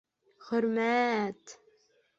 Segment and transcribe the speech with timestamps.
[0.45, 1.57] Хөрмә-әт!..